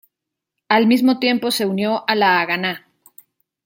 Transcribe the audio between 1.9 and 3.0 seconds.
a la Haganá.